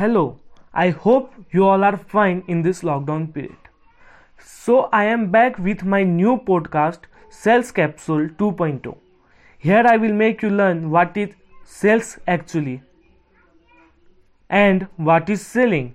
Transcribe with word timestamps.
Hello, 0.00 0.38
I 0.72 0.88
hope 0.88 1.34
you 1.52 1.66
all 1.68 1.84
are 1.84 1.98
fine 1.98 2.42
in 2.48 2.62
this 2.62 2.80
lockdown 2.80 3.34
period. 3.34 3.66
So, 4.42 4.88
I 4.98 5.04
am 5.04 5.30
back 5.30 5.58
with 5.58 5.82
my 5.84 6.04
new 6.04 6.38
podcast, 6.38 7.00
Sales 7.28 7.70
Capsule 7.70 8.30
2.0. 8.38 8.96
Here, 9.58 9.84
I 9.86 9.98
will 9.98 10.14
make 10.14 10.40
you 10.40 10.48
learn 10.48 10.88
what 10.88 11.18
is 11.18 11.34
sales 11.66 12.18
actually 12.26 12.80
and 14.48 14.88
what 14.96 15.28
is 15.28 15.46
selling. 15.46 15.94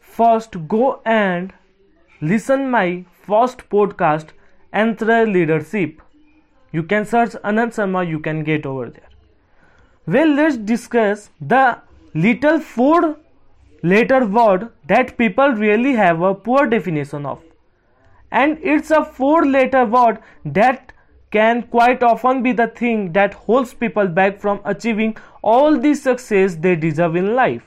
First, 0.00 0.66
go 0.66 1.00
and 1.04 1.52
listen 2.20 2.68
my 2.68 3.04
first 3.22 3.68
podcast, 3.70 4.30
Enter 4.72 5.24
Leadership. 5.26 6.02
You 6.72 6.82
can 6.82 7.04
search 7.04 7.40
Anand 7.44 7.76
Sharma, 7.76 8.04
you 8.04 8.18
can 8.18 8.42
get 8.42 8.66
over 8.66 8.90
there. 8.90 9.10
Well, 10.08 10.34
let's 10.34 10.56
discuss 10.56 11.30
the 11.40 11.85
little 12.16 12.58
four 12.60 13.16
letter 13.82 14.24
word 14.24 14.70
that 14.88 15.16
people 15.18 15.52
really 15.62 15.92
have 15.94 16.22
a 16.22 16.34
poor 16.34 16.66
definition 16.66 17.26
of. 17.26 17.42
And 18.32 18.58
it's 18.62 18.90
a 18.90 19.04
four 19.04 19.44
letter 19.46 19.84
word 19.84 20.18
that 20.44 20.92
can 21.30 21.62
quite 21.62 22.02
often 22.02 22.42
be 22.42 22.52
the 22.52 22.66
thing 22.68 23.12
that 23.12 23.34
holds 23.34 23.74
people 23.74 24.08
back 24.08 24.40
from 24.40 24.60
achieving 24.64 25.16
all 25.42 25.78
the 25.78 25.94
success 25.94 26.54
they 26.56 26.74
deserve 26.76 27.16
in 27.16 27.34
life. 27.34 27.62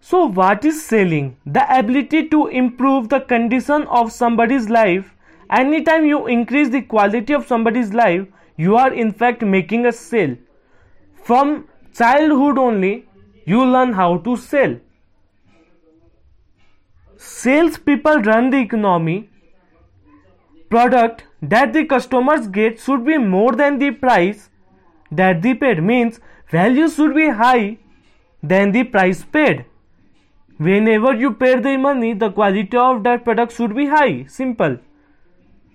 So, 0.00 0.26
what 0.26 0.64
is 0.64 0.84
selling? 0.84 1.36
The 1.46 1.66
ability 1.78 2.28
to 2.28 2.46
improve 2.46 3.08
the 3.08 3.20
condition 3.20 3.84
of 3.84 4.12
somebody's 4.12 4.68
life. 4.68 5.14
Anytime 5.50 6.06
you 6.06 6.26
increase 6.26 6.68
the 6.70 6.82
quality 6.82 7.34
of 7.34 7.46
somebody's 7.46 7.94
life, 7.94 8.26
you 8.56 8.76
are 8.76 8.92
in 8.92 9.12
fact 9.12 9.42
making 9.42 9.86
a 9.86 9.92
sale. 9.92 10.36
From 11.22 11.68
childhood 11.98 12.58
only 12.58 13.06
you 13.46 13.64
learn 13.64 13.92
how 13.92 14.16
to 14.18 14.36
sell. 14.36 14.76
Sales 17.16 17.78
people 17.78 18.22
run 18.22 18.50
the 18.50 18.58
economy. 18.58 19.30
Product 20.70 21.24
that 21.40 21.72
the 21.72 21.84
customers 21.84 22.48
get 22.48 22.80
should 22.80 23.04
be 23.04 23.16
more 23.18 23.52
than 23.52 23.78
the 23.78 23.90
price 23.90 24.48
that 25.10 25.42
they 25.42 25.54
paid. 25.54 25.82
Means 25.82 26.20
value 26.50 26.88
should 26.88 27.14
be 27.14 27.28
high 27.28 27.78
than 28.42 28.72
the 28.72 28.84
price 28.84 29.24
paid. 29.24 29.64
Whenever 30.56 31.14
you 31.14 31.32
pay 31.32 31.58
the 31.60 31.76
money 31.76 32.14
the 32.14 32.30
quality 32.30 32.76
of 32.76 33.02
that 33.04 33.24
product 33.24 33.52
should 33.52 33.76
be 33.76 33.86
high. 33.86 34.24
Simple. 34.24 34.78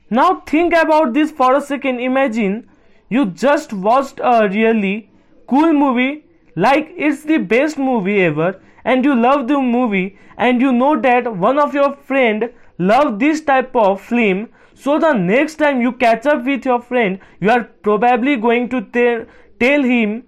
Now 0.09 0.41
think 0.41 0.73
about 0.73 1.13
this 1.13 1.31
for 1.31 1.55
a 1.55 1.61
second. 1.61 1.99
Imagine 1.99 2.67
you 3.09 3.25
just 3.27 3.73
watched 3.73 4.19
a 4.19 4.49
really 4.49 5.09
cool 5.49 5.73
movie 5.73 6.25
like 6.55 6.93
it's 7.07 7.23
the 7.23 7.37
best 7.37 7.77
movie 7.77 8.21
ever 8.21 8.49
and 8.83 9.05
you 9.05 9.15
love 9.15 9.47
the 9.47 9.59
movie 9.59 10.17
and 10.37 10.61
you 10.61 10.71
know 10.71 10.95
that 11.01 11.33
one 11.47 11.59
of 11.59 11.73
your 11.73 11.91
friend 12.11 12.49
love 12.77 13.19
this 13.19 13.41
type 13.41 13.75
of 13.75 14.01
film 14.01 14.47
so 14.73 14.97
the 14.97 15.11
next 15.13 15.55
time 15.55 15.81
you 15.81 15.91
catch 15.91 16.25
up 16.25 16.45
with 16.45 16.65
your 16.65 16.81
friend 16.81 17.19
you 17.41 17.49
are 17.49 17.63
probably 17.87 18.35
going 18.47 18.69
to 18.69 18.81
te- 18.97 19.25
tell 19.59 19.83
him 19.83 20.23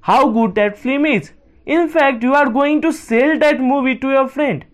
how 0.00 0.28
good 0.28 0.56
that 0.56 0.76
film 0.76 1.06
is. 1.06 1.32
In 1.64 1.88
fact 1.88 2.22
you 2.22 2.34
are 2.34 2.50
going 2.50 2.82
to 2.82 2.92
sell 2.92 3.38
that 3.38 3.60
movie 3.60 3.96
to 3.98 4.10
your 4.10 4.28
friend. 4.28 4.64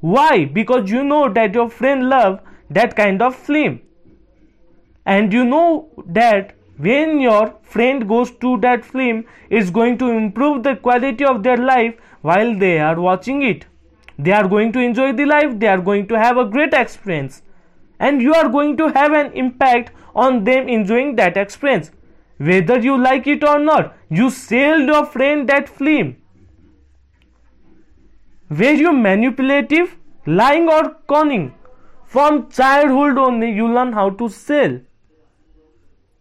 Why? 0.00 0.44
Because 0.44 0.90
you 0.90 1.02
know 1.02 1.28
that 1.32 1.54
your 1.54 1.68
friend 1.68 2.08
love 2.08 2.40
that 2.70 2.94
kind 2.94 3.22
of 3.22 3.34
film. 3.34 3.80
And 5.04 5.32
you 5.32 5.44
know 5.44 5.88
that 6.06 6.54
when 6.76 7.20
your 7.20 7.54
friend 7.62 8.08
goes 8.08 8.30
to 8.32 8.56
that 8.58 8.84
film 8.84 9.24
it's 9.48 9.70
going 9.70 9.96
to 9.98 10.08
improve 10.10 10.62
the 10.62 10.74
quality 10.76 11.24
of 11.24 11.42
their 11.42 11.56
life 11.56 11.94
while 12.22 12.54
they 12.58 12.78
are 12.78 13.00
watching 13.00 13.42
it. 13.42 13.66
They 14.18 14.32
are 14.32 14.48
going 14.48 14.72
to 14.72 14.80
enjoy 14.80 15.12
the 15.12 15.24
life 15.24 15.58
they 15.58 15.68
are 15.68 15.80
going 15.80 16.06
to 16.08 16.18
have 16.18 16.36
a 16.36 16.44
great 16.44 16.72
experience. 16.72 17.42
And 18.00 18.20
you 18.20 18.34
are 18.34 18.48
going 18.48 18.76
to 18.78 18.88
have 18.88 19.12
an 19.12 19.32
impact 19.34 19.92
on 20.14 20.44
them 20.44 20.68
enjoying 20.68 21.16
that 21.16 21.36
experience. 21.36 21.90
Whether 22.38 22.78
you 22.80 23.00
like 23.00 23.26
it 23.26 23.44
or 23.44 23.58
not 23.58 23.96
you 24.08 24.30
sell 24.30 24.80
your 24.80 25.06
friend 25.06 25.48
that 25.48 25.68
film. 25.68 26.16
Were 28.50 28.72
you 28.72 28.92
manipulative 28.92 29.96
lying 30.26 30.68
or 30.68 30.96
conning? 31.06 31.54
From 32.04 32.50
childhood 32.50 33.18
only 33.18 33.50
you 33.50 33.68
learn 33.72 33.92
how 33.92 34.10
to 34.10 34.28
sell 34.28 34.80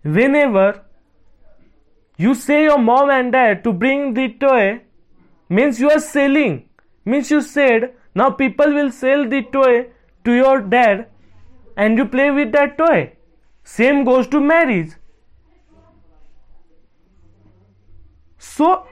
whenever 0.04 0.84
you 2.18 2.36
say 2.36 2.64
your 2.64 2.78
mom 2.78 3.10
and 3.10 3.32
dad 3.32 3.64
to 3.64 3.74
bring 3.74 4.14
the 4.14 4.30
toy 4.40 4.82
means 5.50 5.80
you 5.80 5.90
are 5.90 6.00
selling. 6.00 6.70
Means 7.06 7.32
you 7.32 7.42
said 7.42 7.94
now 8.16 8.30
people 8.30 8.74
will 8.74 8.92
sell 8.92 9.28
the 9.28 9.42
toy 9.42 9.88
to 10.26 10.34
your 10.34 10.62
dad 10.62 11.08
and 11.76 11.98
you 11.98 12.06
play 12.06 12.32
with 12.32 12.52
that 12.52 12.78
toy. 12.78 13.14
Same 13.64 14.04
goes 14.04 14.28
to 14.28 14.40
marriage. 14.40 14.92
So 18.38 18.86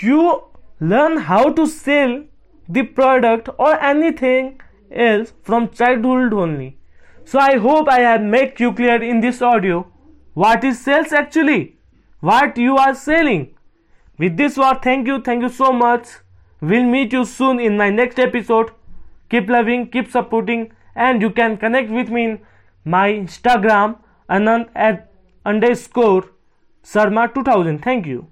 you 0.00 0.44
learn 0.80 1.16
how 1.18 1.52
to 1.52 1.66
sell 1.66 2.24
the 2.68 2.82
product 2.82 3.48
or 3.58 3.80
anything 3.80 4.60
else 4.90 5.32
from 5.42 5.70
childhood 5.70 6.32
only. 6.34 6.76
So 7.24 7.38
i 7.38 7.56
hope 7.56 7.88
i 7.88 8.00
have 8.00 8.22
made 8.22 8.60
you 8.60 8.72
clear 8.72 9.02
in 9.02 9.20
this 9.20 9.40
audio 9.40 9.89
what 10.34 10.64
is 10.64 10.80
sales 10.80 11.12
actually? 11.12 11.76
What 12.20 12.56
you 12.56 12.76
are 12.76 12.94
selling? 12.94 13.54
With 14.18 14.36
this 14.36 14.56
word 14.56 14.82
thank 14.82 15.06
you 15.06 15.20
thank 15.20 15.42
you 15.42 15.48
so 15.48 15.72
much. 15.72 16.08
We'll 16.60 16.84
meet 16.84 17.12
you 17.12 17.24
soon 17.24 17.58
in 17.58 17.76
my 17.76 17.90
next 17.90 18.18
episode. 18.18 18.70
Keep 19.30 19.48
loving 19.48 19.90
keep 19.90 20.10
supporting 20.10 20.72
and 20.94 21.22
you 21.22 21.30
can 21.30 21.56
connect 21.56 21.90
with 21.90 22.10
me 22.10 22.24
in 22.24 22.40
my 22.84 23.12
instagram 23.12 23.96
anand 24.36 24.68
at 24.88 25.10
underscore 25.44 26.24
sharma 26.92 27.32
2000 27.34 27.82
thank 27.86 28.06
you 28.06 28.26